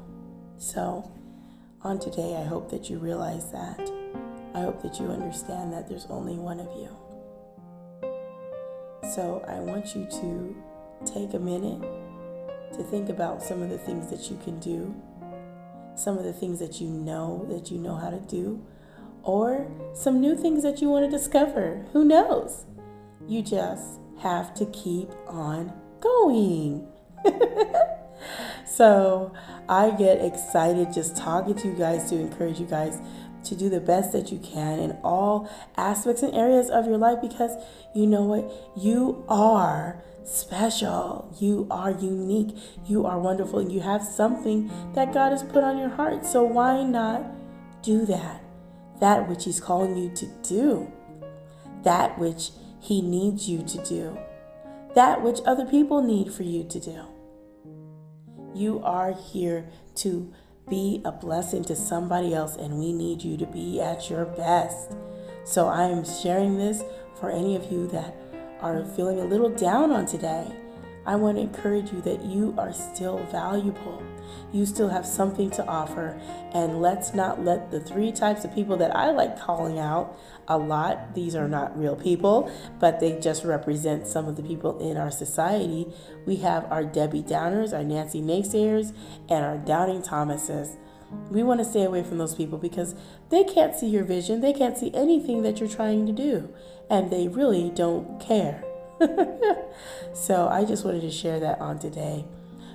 So 0.58 1.10
on 1.82 1.98
today, 1.98 2.36
I 2.36 2.44
hope 2.44 2.70
that 2.70 2.88
you 2.88 2.98
realize 2.98 3.50
that. 3.52 4.03
I 4.54 4.60
hope 4.60 4.82
that 4.82 5.00
you 5.00 5.06
understand 5.06 5.72
that 5.72 5.88
there's 5.88 6.06
only 6.08 6.34
one 6.34 6.60
of 6.60 6.68
you. 6.76 6.88
So 9.12 9.44
I 9.48 9.58
want 9.60 9.94
you 9.94 10.06
to 10.06 10.56
take 11.04 11.34
a 11.34 11.38
minute 11.38 11.82
to 12.72 12.82
think 12.84 13.08
about 13.08 13.42
some 13.42 13.62
of 13.62 13.68
the 13.68 13.78
things 13.78 14.08
that 14.10 14.30
you 14.30 14.38
can 14.42 14.58
do, 14.60 14.94
some 15.96 16.16
of 16.18 16.24
the 16.24 16.32
things 16.32 16.58
that 16.60 16.80
you 16.80 16.88
know 16.88 17.46
that 17.50 17.70
you 17.70 17.78
know 17.78 17.96
how 17.96 18.10
to 18.10 18.20
do, 18.20 18.64
or 19.22 19.70
some 19.92 20.20
new 20.20 20.36
things 20.36 20.62
that 20.62 20.80
you 20.80 20.88
want 20.88 21.04
to 21.04 21.10
discover. 21.10 21.84
Who 21.92 22.04
knows? 22.04 22.64
You 23.26 23.42
just 23.42 24.00
have 24.20 24.54
to 24.54 24.66
keep 24.66 25.10
on 25.26 25.72
going. 26.00 26.86
so 28.66 29.32
I 29.68 29.90
get 29.90 30.24
excited 30.24 30.92
just 30.92 31.16
talking 31.16 31.54
to 31.56 31.68
you 31.68 31.74
guys 31.74 32.08
to 32.10 32.16
encourage 32.16 32.60
you 32.60 32.66
guys 32.66 33.00
to 33.44 33.54
do 33.54 33.68
the 33.68 33.80
best 33.80 34.12
that 34.12 34.32
you 34.32 34.38
can 34.38 34.78
in 34.78 34.92
all 35.02 35.50
aspects 35.76 36.22
and 36.22 36.34
areas 36.34 36.70
of 36.70 36.86
your 36.86 36.98
life 36.98 37.18
because 37.20 37.56
you 37.94 38.06
know 38.06 38.22
what? 38.22 38.50
You 38.76 39.24
are 39.28 40.02
special. 40.24 41.34
You 41.38 41.66
are 41.70 41.90
unique. 41.90 42.56
You 42.86 43.06
are 43.06 43.18
wonderful. 43.18 43.70
You 43.70 43.80
have 43.80 44.02
something 44.02 44.70
that 44.94 45.12
God 45.12 45.30
has 45.30 45.42
put 45.42 45.62
on 45.62 45.78
your 45.78 45.90
heart. 45.90 46.24
So 46.26 46.42
why 46.42 46.82
not 46.82 47.24
do 47.82 48.04
that? 48.06 48.42
That 49.00 49.28
which 49.28 49.44
He's 49.44 49.60
calling 49.60 49.96
you 49.96 50.10
to 50.14 50.26
do, 50.42 50.90
that 51.82 52.18
which 52.18 52.50
He 52.80 53.02
needs 53.02 53.48
you 53.48 53.62
to 53.62 53.84
do, 53.84 54.18
that 54.94 55.22
which 55.22 55.40
other 55.46 55.66
people 55.66 56.02
need 56.02 56.32
for 56.32 56.42
you 56.42 56.64
to 56.64 56.80
do. 56.80 57.04
You 58.54 58.80
are 58.84 59.12
here 59.12 59.68
to 59.96 60.32
be 60.68 61.02
a 61.04 61.12
blessing 61.12 61.64
to 61.64 61.76
somebody 61.76 62.34
else, 62.34 62.56
and 62.56 62.78
we 62.78 62.92
need 62.92 63.22
you 63.22 63.36
to 63.36 63.46
be 63.46 63.80
at 63.80 64.08
your 64.08 64.24
best. 64.24 64.92
So 65.44 65.68
I 65.68 65.84
am 65.84 66.04
sharing 66.04 66.56
this 66.56 66.82
for 67.20 67.30
any 67.30 67.56
of 67.56 67.70
you 67.70 67.86
that 67.88 68.16
are 68.60 68.84
feeling 68.84 69.20
a 69.20 69.24
little 69.24 69.50
down 69.50 69.92
on 69.92 70.06
today. 70.06 70.50
I 71.06 71.16
want 71.16 71.36
to 71.36 71.42
encourage 71.42 71.92
you 71.92 72.00
that 72.02 72.24
you 72.24 72.54
are 72.56 72.72
still 72.72 73.18
valuable. 73.30 74.02
You 74.52 74.64
still 74.64 74.88
have 74.88 75.04
something 75.04 75.50
to 75.50 75.66
offer. 75.66 76.18
And 76.54 76.80
let's 76.80 77.12
not 77.12 77.44
let 77.44 77.70
the 77.70 77.80
three 77.80 78.10
types 78.10 78.44
of 78.44 78.54
people 78.54 78.78
that 78.78 78.96
I 78.96 79.10
like 79.10 79.38
calling 79.38 79.78
out 79.78 80.18
a 80.48 80.58
lot, 80.58 81.14
these 81.14 81.34
are 81.34 81.48
not 81.48 81.78
real 81.78 81.96
people, 81.96 82.50
but 82.80 83.00
they 83.00 83.18
just 83.18 83.44
represent 83.44 84.06
some 84.06 84.28
of 84.28 84.36
the 84.36 84.42
people 84.42 84.78
in 84.78 84.96
our 84.96 85.10
society. 85.10 85.86
We 86.26 86.36
have 86.36 86.70
our 86.70 86.84
Debbie 86.84 87.22
Downers, 87.22 87.72
our 87.72 87.84
Nancy 87.84 88.20
Naysayers, 88.20 88.94
and 89.28 89.44
our 89.44 89.58
Doubting 89.58 90.02
Thomases. 90.02 90.76
We 91.30 91.42
want 91.42 91.60
to 91.60 91.64
stay 91.64 91.84
away 91.84 92.02
from 92.02 92.18
those 92.18 92.34
people 92.34 92.58
because 92.58 92.94
they 93.30 93.44
can't 93.44 93.74
see 93.74 93.88
your 93.88 94.04
vision. 94.04 94.40
They 94.40 94.52
can't 94.52 94.76
see 94.76 94.92
anything 94.94 95.42
that 95.42 95.60
you're 95.60 95.68
trying 95.68 96.06
to 96.06 96.12
do, 96.12 96.52
and 96.90 97.10
they 97.10 97.28
really 97.28 97.70
don't 97.70 98.20
care. 98.20 98.64
so 100.14 100.48
I 100.48 100.64
just 100.64 100.84
wanted 100.84 101.02
to 101.02 101.10
share 101.10 101.40
that 101.40 101.60
on 101.60 101.78
today. 101.78 102.24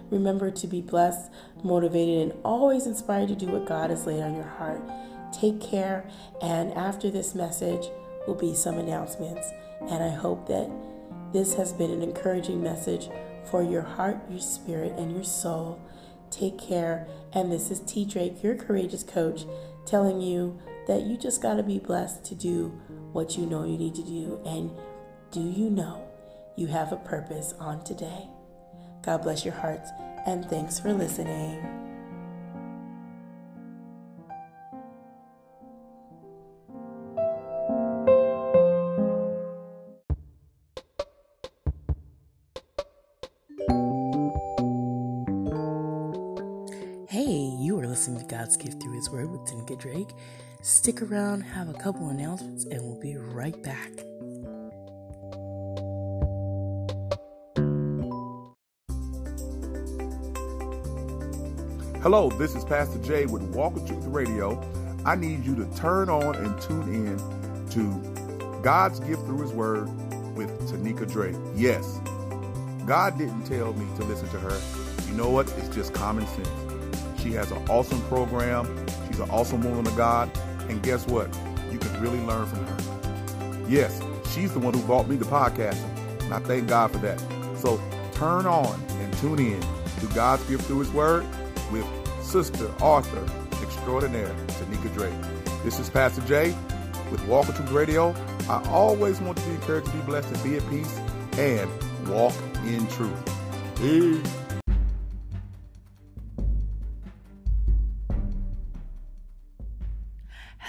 Remember 0.09 0.49
to 0.49 0.67
be 0.67 0.81
blessed, 0.81 1.31
motivated, 1.63 2.31
and 2.31 2.39
always 2.43 2.87
inspired 2.87 3.29
to 3.29 3.35
do 3.35 3.47
what 3.47 3.67
God 3.67 3.89
has 3.89 4.05
laid 4.05 4.21
on 4.21 4.35
your 4.35 4.43
heart. 4.43 4.81
Take 5.31 5.61
care, 5.61 6.09
and 6.41 6.73
after 6.73 7.09
this 7.09 7.35
message 7.35 7.87
will 8.27 8.35
be 8.35 8.53
some 8.53 8.77
announcements. 8.77 9.47
And 9.81 10.03
I 10.03 10.09
hope 10.09 10.47
that 10.47 10.69
this 11.31 11.53
has 11.55 11.71
been 11.73 11.91
an 11.91 12.01
encouraging 12.01 12.61
message 12.61 13.09
for 13.49 13.63
your 13.63 13.81
heart, 13.81 14.17
your 14.29 14.39
spirit, 14.39 14.93
and 14.97 15.11
your 15.13 15.23
soul. 15.23 15.79
Take 16.31 16.59
care. 16.59 17.07
And 17.33 17.51
this 17.51 17.71
is 17.71 17.79
T. 17.81 18.05
Drake, 18.05 18.43
your 18.43 18.55
courageous 18.55 19.03
coach, 19.03 19.45
telling 19.85 20.21
you 20.21 20.59
that 20.87 21.03
you 21.03 21.17
just 21.17 21.41
got 21.41 21.55
to 21.55 21.63
be 21.63 21.79
blessed 21.79 22.25
to 22.25 22.35
do 22.35 22.69
what 23.11 23.37
you 23.37 23.45
know 23.45 23.63
you 23.63 23.77
need 23.77 23.95
to 23.95 24.03
do. 24.03 24.41
And 24.45 24.71
do 25.31 25.41
you 25.41 25.69
know 25.69 26.07
you 26.55 26.67
have 26.67 26.91
a 26.91 26.97
purpose 26.97 27.53
on 27.59 27.83
today? 27.83 28.27
God 29.01 29.23
bless 29.23 29.45
your 29.45 29.53
hearts, 29.53 29.91
and 30.25 30.45
thanks 30.45 30.79
for 30.79 30.93
listening. 30.93 31.78
Drake. 49.79 50.09
Stick 50.61 51.01
around, 51.01 51.41
have 51.41 51.69
a 51.69 51.73
couple 51.73 52.09
announcements, 52.09 52.65
and 52.65 52.81
we'll 52.81 52.99
be 52.99 53.15
right 53.15 53.61
back. 53.63 53.91
Hello, 62.01 62.29
this 62.29 62.55
is 62.55 62.63
Pastor 62.63 62.99
Jay 62.99 63.25
with 63.25 63.41
Walk 63.55 63.73
with 63.73 63.87
Truth 63.87 64.05
Radio. 64.05 64.61
I 65.05 65.15
need 65.15 65.45
you 65.45 65.55
to 65.55 65.65
turn 65.75 66.09
on 66.09 66.35
and 66.35 66.61
tune 66.61 66.93
in 66.93 67.69
to 67.71 68.61
God's 68.61 68.99
Gift 68.99 69.25
Through 69.25 69.41
His 69.41 69.51
Word 69.51 69.87
with 70.35 70.49
Tanika 70.69 71.09
Drake. 71.09 71.35
Yes, 71.55 71.99
God 72.85 73.17
didn't 73.17 73.43
tell 73.45 73.73
me 73.73 73.85
to 73.97 74.03
listen 74.03 74.29
to 74.29 74.39
her. 74.39 74.59
You 75.09 75.17
know 75.17 75.29
what? 75.29 75.51
It's 75.57 75.69
just 75.75 75.93
common 75.93 76.25
sense. 76.27 77.21
She 77.21 77.31
has 77.33 77.51
an 77.51 77.69
awesome 77.69 78.01
program. 78.03 78.65
She's 79.09 79.19
an 79.19 79.29
awesome 79.29 79.61
woman 79.61 79.85
of 79.85 79.97
God. 79.97 80.29
And 80.69 80.81
guess 80.81 81.05
what? 81.07 81.27
You 81.71 81.79
can 81.79 82.01
really 82.01 82.19
learn 82.21 82.45
from 82.45 82.65
her. 82.65 83.65
Yes, 83.67 84.01
she's 84.31 84.53
the 84.53 84.59
one 84.59 84.73
who 84.73 84.81
bought 84.83 85.07
me 85.07 85.15
the 85.15 85.25
podcasting. 85.25 86.23
And 86.23 86.33
I 86.33 86.39
thank 86.39 86.67
God 86.67 86.91
for 86.91 86.99
that. 86.99 87.19
So 87.57 87.81
turn 88.13 88.45
on 88.45 88.79
and 88.89 89.13
tune 89.17 89.39
in 89.39 89.61
to 89.99 90.05
God's 90.13 90.43
gift 90.45 90.65
through 90.65 90.79
His 90.79 90.91
Word 90.91 91.25
with 91.71 91.85
Sister 92.21 92.69
Author 92.81 93.25
Extraordinaire 93.63 94.33
Tanika 94.47 94.93
Drake. 94.93 95.63
This 95.63 95.79
is 95.79 95.89
Pastor 95.89 96.21
Jay 96.21 96.55
with 97.11 97.25
Walk 97.27 97.47
with 97.47 97.57
Truth 97.57 97.71
Radio. 97.71 98.15
I 98.49 98.63
always 98.69 99.19
want 99.19 99.37
to 99.37 99.45
be 99.45 99.51
encouraged 99.51 99.87
to 99.87 99.93
be 99.93 100.01
blessed 100.03 100.31
and 100.31 100.43
be 100.43 100.57
at 100.57 100.69
peace 100.69 100.99
and 101.37 101.69
walk 102.07 102.33
in 102.65 102.87
truth. 102.87 103.17
Peace. 103.75 104.48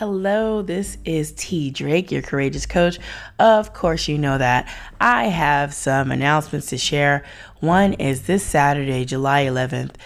Hello, 0.01 0.63
this 0.63 0.97
is 1.05 1.33
T. 1.33 1.71
Drake, 1.71 2.11
your 2.11 2.23
courageous 2.23 2.65
coach. 2.65 2.99
Of 3.39 3.75
course, 3.75 4.09
you 4.09 4.17
know 4.17 4.39
that. 4.39 4.67
I 4.99 5.25
have 5.25 5.75
some 5.75 6.11
announcements 6.11 6.69
to 6.69 6.79
share. 6.79 7.23
One 7.59 7.93
is 7.93 8.23
this 8.23 8.43
Saturday, 8.43 9.05
July 9.05 9.45
11th, 9.45 9.97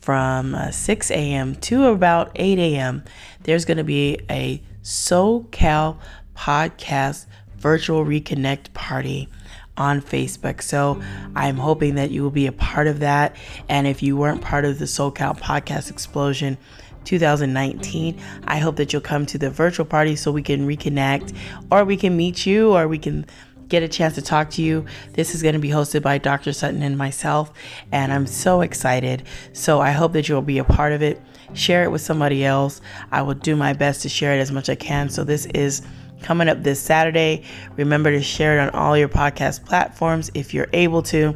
from 0.00 0.54
uh, 0.54 0.70
6 0.70 1.10
a.m. 1.10 1.56
to 1.56 1.86
about 1.86 2.30
8 2.36 2.60
a.m., 2.60 3.02
there's 3.42 3.64
going 3.64 3.78
to 3.78 3.82
be 3.82 4.20
a 4.30 4.62
SoCal 4.84 5.98
podcast 6.36 7.26
virtual 7.56 8.04
reconnect 8.04 8.72
party 8.72 9.28
on 9.76 10.00
Facebook. 10.00 10.62
So 10.62 11.02
I'm 11.34 11.56
hoping 11.56 11.96
that 11.96 12.12
you 12.12 12.22
will 12.22 12.30
be 12.30 12.46
a 12.46 12.52
part 12.52 12.86
of 12.86 13.00
that. 13.00 13.34
And 13.68 13.88
if 13.88 14.00
you 14.00 14.16
weren't 14.16 14.42
part 14.42 14.64
of 14.64 14.78
the 14.78 14.84
SoCal 14.84 15.36
podcast 15.36 15.90
explosion, 15.90 16.56
2019. 17.04 18.20
I 18.44 18.58
hope 18.58 18.76
that 18.76 18.92
you'll 18.92 19.02
come 19.02 19.26
to 19.26 19.38
the 19.38 19.50
virtual 19.50 19.86
party 19.86 20.16
so 20.16 20.30
we 20.30 20.42
can 20.42 20.66
reconnect 20.66 21.36
or 21.70 21.84
we 21.84 21.96
can 21.96 22.16
meet 22.16 22.46
you 22.46 22.72
or 22.72 22.88
we 22.88 22.98
can 22.98 23.26
get 23.70 23.82
a 23.82 23.88
chance 23.88 24.16
to 24.16 24.22
talk 24.22 24.50
to 24.50 24.62
you. 24.62 24.84
This 25.14 25.34
is 25.34 25.42
going 25.42 25.54
to 25.54 25.60
be 25.60 25.70
hosted 25.70 26.02
by 26.02 26.18
Dr. 26.18 26.52
Sutton 26.52 26.82
and 26.82 26.98
myself, 26.98 27.52
and 27.92 28.12
I'm 28.12 28.26
so 28.26 28.60
excited. 28.60 29.22
So 29.52 29.80
I 29.80 29.92
hope 29.92 30.12
that 30.12 30.28
you'll 30.28 30.42
be 30.42 30.58
a 30.58 30.64
part 30.64 30.92
of 30.92 31.02
it. 31.02 31.22
Share 31.54 31.84
it 31.84 31.90
with 31.90 32.02
somebody 32.02 32.44
else. 32.44 32.80
I 33.10 33.22
will 33.22 33.34
do 33.34 33.56
my 33.56 33.72
best 33.72 34.02
to 34.02 34.08
share 34.08 34.34
it 34.34 34.40
as 34.40 34.52
much 34.52 34.68
as 34.68 34.72
I 34.72 34.74
can. 34.76 35.08
So 35.08 35.24
this 35.24 35.46
is 35.46 35.82
coming 36.22 36.48
up 36.48 36.62
this 36.62 36.80
Saturday. 36.80 37.44
Remember 37.76 38.10
to 38.10 38.22
share 38.22 38.58
it 38.58 38.60
on 38.60 38.70
all 38.70 38.96
your 38.96 39.08
podcast 39.08 39.64
platforms 39.64 40.30
if 40.34 40.52
you're 40.52 40.68
able 40.72 41.02
to. 41.04 41.34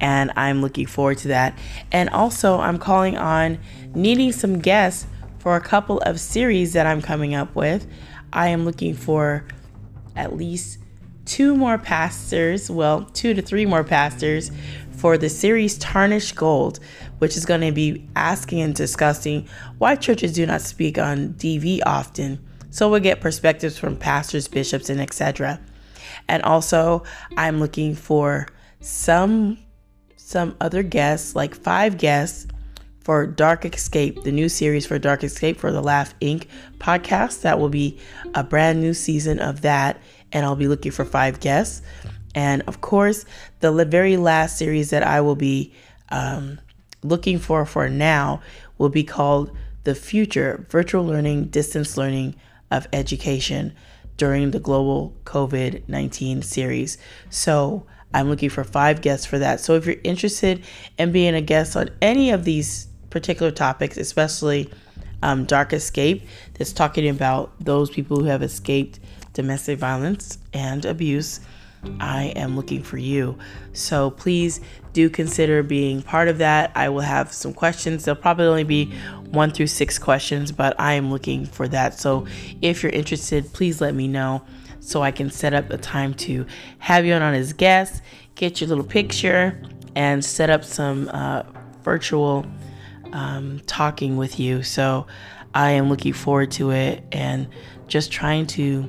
And 0.00 0.32
I'm 0.36 0.62
looking 0.62 0.86
forward 0.86 1.18
to 1.18 1.28
that. 1.28 1.58
And 1.92 2.08
also, 2.10 2.58
I'm 2.58 2.78
calling 2.78 3.16
on 3.16 3.58
needing 3.94 4.32
some 4.32 4.58
guests 4.58 5.06
for 5.38 5.56
a 5.56 5.60
couple 5.60 5.98
of 6.00 6.20
series 6.20 6.72
that 6.72 6.86
I'm 6.86 7.02
coming 7.02 7.34
up 7.34 7.54
with. 7.54 7.86
I 8.32 8.48
am 8.48 8.64
looking 8.64 8.94
for 8.94 9.46
at 10.16 10.36
least 10.36 10.78
two 11.24 11.54
more 11.54 11.78
pastors, 11.78 12.70
well, 12.70 13.04
two 13.04 13.34
to 13.34 13.42
three 13.42 13.66
more 13.66 13.84
pastors 13.84 14.50
for 14.90 15.16
the 15.16 15.28
series 15.28 15.78
Tarnished 15.78 16.36
Gold, 16.36 16.78
which 17.18 17.36
is 17.36 17.46
going 17.46 17.62
to 17.62 17.72
be 17.72 18.06
asking 18.16 18.60
and 18.60 18.74
discussing 18.74 19.48
why 19.78 19.96
churches 19.96 20.32
do 20.32 20.44
not 20.44 20.60
speak 20.60 20.98
on 20.98 21.34
DV 21.34 21.80
often. 21.86 22.38
So 22.70 22.88
we'll 22.88 23.00
get 23.00 23.20
perspectives 23.20 23.78
from 23.78 23.96
pastors, 23.96 24.46
bishops, 24.46 24.90
and 24.90 25.00
etc. 25.00 25.60
And 26.28 26.42
also, 26.42 27.02
I'm 27.36 27.60
looking 27.60 27.94
for 27.94 28.46
some 28.80 29.58
some 30.30 30.54
other 30.60 30.84
guests, 30.84 31.34
like 31.34 31.56
five 31.56 31.98
guests 31.98 32.46
for 33.00 33.26
Dark 33.26 33.64
Escape, 33.64 34.22
the 34.22 34.30
new 34.30 34.48
series 34.48 34.86
for 34.86 34.96
Dark 34.96 35.24
Escape 35.24 35.58
for 35.58 35.72
the 35.72 35.82
Laugh 35.82 36.14
Inc. 36.20 36.46
podcast. 36.78 37.42
That 37.42 37.58
will 37.58 37.68
be 37.68 37.98
a 38.32 38.44
brand 38.44 38.80
new 38.80 38.94
season 38.94 39.40
of 39.40 39.62
that 39.62 40.00
and 40.30 40.46
I'll 40.46 40.54
be 40.54 40.68
looking 40.68 40.92
for 40.92 41.04
five 41.04 41.40
guests. 41.40 41.82
And 42.32 42.62
of 42.68 42.80
course, 42.80 43.24
the 43.58 43.72
very 43.84 44.16
last 44.16 44.56
series 44.56 44.90
that 44.90 45.02
I 45.02 45.20
will 45.20 45.34
be 45.34 45.74
um, 46.10 46.60
looking 47.02 47.40
for 47.40 47.66
for 47.66 47.88
now 47.88 48.40
will 48.78 48.88
be 48.88 49.02
called 49.02 49.50
The 49.82 49.96
Future 49.96 50.64
Virtual 50.70 51.04
Learning, 51.04 51.46
Distance 51.46 51.96
Learning 51.96 52.36
of 52.70 52.86
Education 52.92 53.74
during 54.16 54.52
the 54.52 54.60
Global 54.60 55.12
COVID 55.24 55.88
19 55.88 56.42
series. 56.42 56.98
So 57.30 57.84
I'm 58.12 58.28
looking 58.28 58.50
for 58.50 58.64
five 58.64 59.00
guests 59.00 59.26
for 59.26 59.38
that. 59.38 59.60
So 59.60 59.74
if 59.74 59.86
you're 59.86 59.96
interested 60.04 60.64
in 60.98 61.12
being 61.12 61.34
a 61.34 61.40
guest 61.40 61.76
on 61.76 61.90
any 62.02 62.30
of 62.30 62.44
these 62.44 62.88
particular 63.10 63.50
topics, 63.50 63.96
especially 63.96 64.70
um, 65.22 65.44
Dark 65.44 65.72
Escape, 65.72 66.22
that's 66.54 66.72
talking 66.72 67.08
about 67.08 67.52
those 67.60 67.90
people 67.90 68.18
who 68.18 68.26
have 68.26 68.42
escaped 68.42 68.98
domestic 69.32 69.78
violence 69.78 70.38
and 70.52 70.84
abuse, 70.84 71.40
I 71.98 72.32
am 72.36 72.56
looking 72.56 72.82
for 72.82 72.98
you. 72.98 73.38
So 73.72 74.10
please 74.10 74.60
do 74.92 75.08
consider 75.08 75.62
being 75.62 76.02
part 76.02 76.28
of 76.28 76.38
that. 76.38 76.72
I 76.74 76.88
will 76.88 77.00
have 77.00 77.32
some 77.32 77.54
questions. 77.54 78.04
There'll 78.04 78.20
probably 78.20 78.46
only 78.46 78.64
be 78.64 78.92
one 79.30 79.50
through 79.50 79.68
six 79.68 79.98
questions, 79.98 80.52
but 80.52 80.78
I 80.78 80.94
am 80.94 81.10
looking 81.10 81.46
for 81.46 81.68
that. 81.68 81.98
So 81.98 82.26
if 82.60 82.82
you're 82.82 82.92
interested, 82.92 83.52
please 83.52 83.80
let 83.80 83.94
me 83.94 84.08
know 84.08 84.42
so 84.80 85.02
I 85.02 85.10
can 85.10 85.30
set 85.30 85.54
up 85.54 85.70
a 85.70 85.78
time 85.78 86.14
to 86.14 86.46
have 86.78 87.04
you 87.04 87.14
on 87.14 87.22
as 87.22 87.52
guest, 87.52 88.02
get 88.34 88.60
your 88.60 88.68
little 88.68 88.84
picture, 88.84 89.60
and 89.94 90.24
set 90.24 90.50
up 90.50 90.64
some 90.64 91.08
uh, 91.12 91.42
virtual 91.82 92.46
um, 93.12 93.60
talking 93.66 94.16
with 94.16 94.40
you. 94.40 94.62
So 94.62 95.06
I 95.54 95.72
am 95.72 95.88
looking 95.88 96.12
forward 96.12 96.50
to 96.52 96.70
it 96.70 97.04
and 97.12 97.48
just 97.86 98.10
trying 98.12 98.46
to 98.48 98.88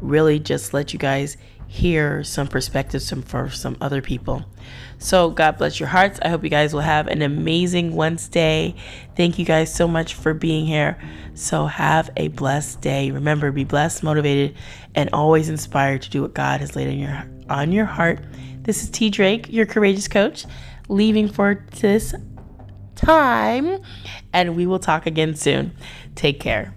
really 0.00 0.38
just 0.38 0.74
let 0.74 0.92
you 0.92 0.98
guys 0.98 1.36
hear 1.72 2.22
some 2.22 2.46
perspectives 2.46 3.08
from 3.08 3.22
for 3.22 3.48
some 3.48 3.78
other 3.80 4.02
people. 4.02 4.44
So 4.98 5.30
God 5.30 5.56
bless 5.56 5.80
your 5.80 5.88
hearts. 5.88 6.20
I 6.20 6.28
hope 6.28 6.44
you 6.44 6.50
guys 6.50 6.74
will 6.74 6.82
have 6.82 7.06
an 7.06 7.22
amazing 7.22 7.96
Wednesday. 7.96 8.74
Thank 9.16 9.38
you 9.38 9.46
guys 9.46 9.74
so 9.74 9.88
much 9.88 10.12
for 10.12 10.34
being 10.34 10.66
here. 10.66 11.00
So 11.32 11.64
have 11.64 12.10
a 12.18 12.28
blessed 12.28 12.82
day. 12.82 13.10
Remember, 13.10 13.50
be 13.50 13.64
blessed, 13.64 14.02
motivated, 14.02 14.54
and 14.94 15.08
always 15.14 15.48
inspired 15.48 16.02
to 16.02 16.10
do 16.10 16.20
what 16.20 16.34
God 16.34 16.60
has 16.60 16.76
laid 16.76 16.88
on 16.88 16.98
your 16.98 17.26
on 17.48 17.72
your 17.72 17.86
heart. 17.86 18.20
This 18.60 18.82
is 18.82 18.90
T 18.90 19.08
Drake, 19.08 19.50
your 19.50 19.64
courageous 19.64 20.08
coach, 20.08 20.44
leaving 20.90 21.26
for 21.26 21.64
this 21.80 22.14
time, 22.96 23.82
and 24.34 24.56
we 24.56 24.66
will 24.66 24.78
talk 24.78 25.06
again 25.06 25.34
soon. 25.34 25.74
Take 26.16 26.38
care. 26.38 26.74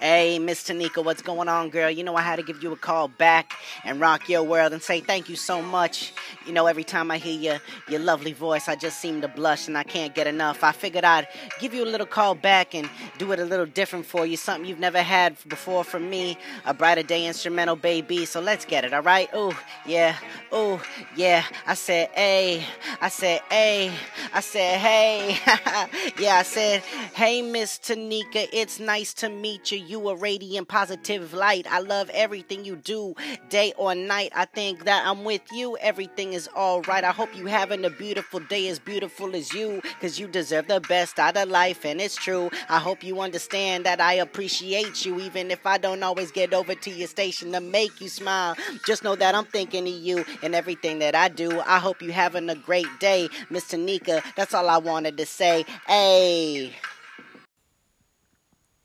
Hey, 0.00 0.38
Miss 0.38 0.62
Tanika, 0.62 1.04
what's 1.04 1.20
going 1.20 1.46
on, 1.46 1.68
girl? 1.68 1.90
You 1.90 2.04
know 2.04 2.16
I 2.16 2.22
had 2.22 2.36
to 2.36 2.42
give 2.42 2.62
you 2.62 2.72
a 2.72 2.76
call 2.76 3.08
back 3.08 3.52
and 3.84 4.00
rock 4.00 4.30
your 4.30 4.42
world 4.42 4.72
and 4.72 4.82
say 4.82 5.00
thank 5.00 5.28
you 5.28 5.36
so 5.36 5.60
much. 5.60 6.14
You 6.46 6.54
know, 6.54 6.66
every 6.66 6.84
time 6.84 7.10
I 7.10 7.18
hear 7.18 7.38
your 7.38 7.60
your 7.86 8.00
lovely 8.00 8.32
voice, 8.32 8.66
I 8.66 8.76
just 8.76 8.98
seem 8.98 9.20
to 9.20 9.28
blush 9.28 9.68
and 9.68 9.76
I 9.76 9.82
can't 9.82 10.14
get 10.14 10.26
enough. 10.26 10.64
I 10.64 10.72
figured 10.72 11.04
I'd 11.04 11.28
give 11.60 11.74
you 11.74 11.84
a 11.84 11.90
little 11.90 12.06
call 12.06 12.34
back 12.34 12.74
and 12.74 12.88
do 13.18 13.30
it 13.32 13.40
a 13.40 13.44
little 13.44 13.66
different 13.66 14.06
for 14.06 14.24
you, 14.24 14.38
something 14.38 14.64
you've 14.66 14.78
never 14.78 15.02
had 15.02 15.36
before 15.46 15.84
from 15.84 16.08
me, 16.08 16.38
a 16.64 16.72
brighter 16.72 17.02
day 17.02 17.26
instrumental, 17.26 17.76
baby. 17.76 18.24
So 18.24 18.40
let's 18.40 18.64
get 18.64 18.86
it, 18.86 18.94
all 18.94 19.02
right? 19.02 19.28
Oh, 19.34 19.54
yeah. 19.84 20.16
Oh, 20.50 20.82
yeah. 21.14 21.44
I 21.66 21.74
said, 21.74 22.08
hey. 22.14 22.64
I 23.02 23.10
said, 23.10 23.42
hey. 23.50 23.92
I 24.32 24.40
said, 24.40 24.78
hey. 24.78 25.36
yeah, 26.18 26.36
I 26.36 26.42
said, 26.42 26.80
hey, 27.12 27.42
Miss 27.42 27.78
Tanika, 27.78 28.48
it's 28.50 28.80
nice 28.80 29.12
to 29.12 29.28
meet 29.28 29.70
you 29.72 29.89
you 29.90 30.08
a 30.08 30.16
radiant 30.16 30.68
positive 30.68 31.34
light. 31.34 31.66
I 31.70 31.80
love 31.80 32.10
everything 32.14 32.64
you 32.64 32.76
do, 32.76 33.14
day 33.48 33.72
or 33.76 33.94
night. 33.94 34.32
I 34.34 34.44
think 34.44 34.84
that 34.84 35.06
I'm 35.06 35.24
with 35.24 35.42
you. 35.52 35.76
Everything 35.78 36.32
is 36.32 36.48
all 36.54 36.82
right. 36.82 37.04
I 37.04 37.10
hope 37.10 37.36
you 37.36 37.46
having 37.46 37.84
a 37.84 37.90
beautiful 37.90 38.40
day 38.40 38.68
as 38.68 38.78
beautiful 38.78 39.34
as 39.34 39.52
you, 39.52 39.82
cause 40.00 40.18
you 40.18 40.28
deserve 40.28 40.68
the 40.68 40.80
best 40.80 41.18
out 41.18 41.36
of 41.36 41.48
life, 41.48 41.84
and 41.84 42.00
it's 42.00 42.16
true. 42.16 42.50
I 42.68 42.78
hope 42.78 43.02
you 43.02 43.20
understand 43.20 43.84
that 43.84 44.00
I 44.00 44.14
appreciate 44.14 45.04
you, 45.04 45.20
even 45.20 45.50
if 45.50 45.66
I 45.66 45.78
don't 45.78 46.02
always 46.02 46.30
get 46.30 46.54
over 46.54 46.74
to 46.74 46.90
your 46.90 47.08
station 47.08 47.52
to 47.52 47.60
make 47.60 48.00
you 48.00 48.08
smile. 48.08 48.56
Just 48.86 49.04
know 49.04 49.16
that 49.16 49.34
I'm 49.34 49.44
thinking 49.46 49.86
of 49.86 49.94
you 49.94 50.24
and 50.42 50.54
everything 50.54 51.00
that 51.00 51.14
I 51.14 51.28
do. 51.28 51.60
I 51.60 51.78
hope 51.78 52.00
you 52.00 52.12
having 52.12 52.48
a 52.48 52.54
great 52.54 52.86
day, 53.00 53.28
Miss 53.50 53.64
Tanika. 53.64 54.22
That's 54.36 54.54
all 54.54 54.68
I 54.68 54.78
wanted 54.78 55.16
to 55.18 55.26
say. 55.26 55.64
Hey. 55.86 56.72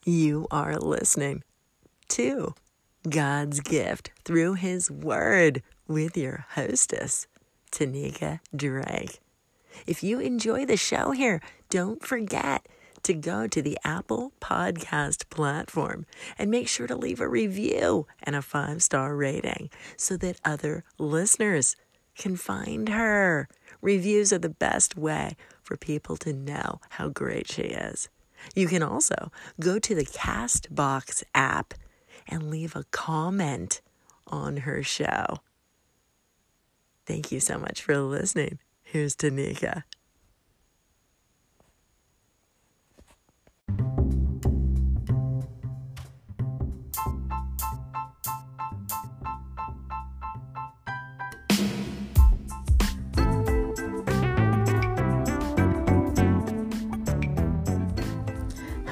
You 0.08 0.46
are 0.52 0.78
listening 0.78 1.42
to 2.10 2.54
God's 3.10 3.60
gift 3.60 4.12
through 4.24 4.54
His 4.54 4.92
Word 4.92 5.64
with 5.88 6.16
your 6.16 6.46
hostess, 6.52 7.26
Tanika 7.72 8.40
Drake. 8.56 9.20
If 9.88 10.04
you 10.04 10.20
enjoy 10.20 10.64
the 10.68 10.78
show 10.78 11.10
here, 11.10 11.42
don't 11.72 12.06
forget 12.06 12.68
to 13.02 13.16
go 13.16 13.48
to 13.48 13.64
the 13.64 13.80
Apple 13.84 14.32
Podcast 14.40 15.28
platform 15.32 16.06
and 16.38 16.52
make 16.52 16.68
sure 16.68 16.86
to 16.86 16.96
leave 16.96 17.20
a 17.20 17.28
review 17.28 18.06
and 18.22 18.36
a 18.36 18.44
five 18.44 18.84
star 18.84 19.16
rating 19.16 19.72
so 19.98 20.18
that 20.18 20.40
other 20.46 20.84
listeners 21.00 21.76
can 22.16 22.36
find 22.36 22.90
her. 22.90 23.50
Reviews 23.82 24.32
are 24.32 24.38
the 24.38 24.50
best 24.50 24.96
way 24.96 25.36
for 25.64 25.76
people 25.76 26.16
to 26.18 26.32
know 26.32 26.80
how 26.90 27.10
great 27.10 27.50
she 27.50 27.64
is. 27.64 28.08
You 28.54 28.68
can 28.68 28.84
also 28.84 29.32
go 29.60 29.80
to 29.80 29.96
the 29.96 30.06
Castbox 30.06 31.24
app 31.34 31.74
and 32.28 32.50
leave 32.50 32.76
a 32.76 32.84
comment 32.92 33.82
on 34.28 34.58
her 34.58 34.84
show. 34.84 35.40
Thank 37.06 37.32
you 37.32 37.40
so 37.40 37.58
much 37.58 37.82
for 37.82 37.98
listening. 38.00 38.60
Here's 38.84 39.16
Tanika. 39.16 39.84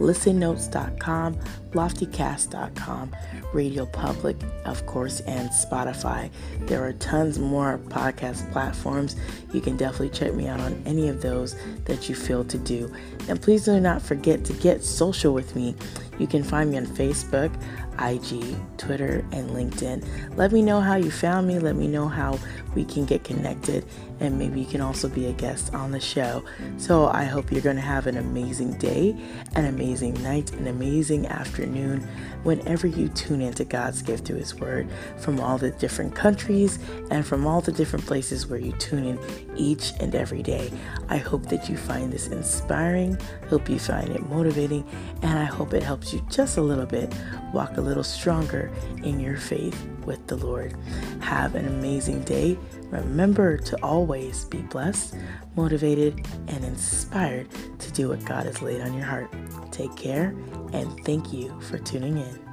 listennotes.com, 0.00 1.38
loftycast.com, 1.70 3.16
Radio 3.52 3.86
Public, 3.86 4.36
of 4.64 4.84
course, 4.86 5.20
and 5.20 5.50
Spotify. 5.50 6.30
There 6.60 6.84
are 6.84 6.92
tons 6.94 7.38
more 7.38 7.78
podcast 7.88 8.50
platforms. 8.52 9.16
You 9.52 9.60
can 9.60 9.76
definitely 9.76 10.10
check 10.10 10.34
me 10.34 10.48
out 10.48 10.60
on 10.60 10.82
any 10.86 11.08
of 11.08 11.22
those 11.22 11.54
that 11.84 12.08
you 12.08 12.14
feel 12.14 12.44
to 12.44 12.58
do. 12.58 12.92
And 13.28 13.40
please 13.40 13.64
do 13.64 13.78
not 13.78 14.02
forget 14.02 14.44
to 14.46 14.52
get 14.54 14.82
social 14.82 15.34
with 15.34 15.54
me. 15.54 15.74
You 16.18 16.26
can 16.26 16.42
find 16.42 16.70
me 16.70 16.78
on 16.78 16.86
Facebook, 16.86 17.52
IG, 18.00 18.56
Twitter, 18.78 19.24
and 19.32 19.50
LinkedIn. 19.50 20.36
Let 20.36 20.52
me 20.52 20.62
know 20.62 20.80
how 20.80 20.96
you 20.96 21.10
found 21.10 21.46
me. 21.46 21.58
Let 21.58 21.76
me 21.76 21.86
know 21.86 22.08
how 22.08 22.38
we 22.74 22.84
can 22.84 23.04
get 23.04 23.24
connected, 23.24 23.84
and 24.20 24.38
maybe 24.38 24.60
you 24.60 24.66
can 24.66 24.80
also 24.80 25.08
be 25.08 25.26
a 25.26 25.32
guest 25.32 25.74
on 25.74 25.90
the 25.90 26.00
show. 26.00 26.44
So 26.76 27.06
I 27.06 27.24
hope 27.24 27.50
you're 27.50 27.62
going 27.62 27.76
to 27.76 27.82
have 27.82 28.06
an 28.06 28.16
amazing 28.16 28.78
day, 28.78 29.16
an 29.54 29.66
amazing 29.66 30.14
night, 30.22 30.52
an 30.52 30.66
amazing 30.66 31.26
afternoon 31.26 32.06
whenever 32.42 32.86
you 32.86 33.08
tune 33.08 33.40
into 33.40 33.64
God's 33.64 34.02
gift 34.02 34.26
through 34.26 34.38
His 34.38 34.54
Word 34.54 34.88
from 35.18 35.40
all 35.40 35.58
the 35.58 35.70
different 35.72 36.14
countries 36.14 36.78
and 37.10 37.26
from 37.26 37.46
all 37.46 37.60
the 37.60 37.72
different 37.72 38.06
places 38.06 38.46
where 38.46 38.58
you 38.58 38.72
tune 38.72 39.04
in 39.04 39.18
each 39.56 39.92
and 40.00 40.14
every 40.14 40.42
day. 40.42 40.70
I 41.08 41.16
hope 41.18 41.46
that 41.46 41.68
you 41.68 41.76
find 41.76 42.12
this 42.12 42.28
inspiring, 42.28 43.18
hope 43.48 43.68
you 43.68 43.78
find 43.78 44.10
it 44.10 44.26
motivating, 44.28 44.88
and 45.22 45.38
I 45.38 45.44
hope 45.44 45.74
it 45.74 45.82
helps 45.82 46.12
you 46.12 46.24
just 46.30 46.56
a 46.56 46.62
little 46.62 46.86
bit 46.86 47.12
walk 47.52 47.76
a 47.76 47.80
little 47.80 48.04
stronger 48.04 48.70
in 49.02 49.20
your 49.20 49.36
faith 49.36 49.86
with 50.10 50.26
the 50.26 50.36
Lord. 50.36 50.74
Have 51.20 51.54
an 51.54 51.66
amazing 51.68 52.22
day. 52.22 52.58
Remember 52.90 53.56
to 53.56 53.80
always 53.80 54.44
be 54.46 54.58
blessed, 54.58 55.14
motivated, 55.54 56.26
and 56.48 56.64
inspired 56.64 57.48
to 57.78 57.92
do 57.92 58.08
what 58.08 58.24
God 58.24 58.44
has 58.46 58.60
laid 58.60 58.80
on 58.80 58.92
your 58.92 59.04
heart. 59.04 59.32
Take 59.70 59.94
care, 59.94 60.34
and 60.72 61.04
thank 61.04 61.32
you 61.32 61.58
for 61.60 61.78
tuning 61.78 62.18
in. 62.18 62.49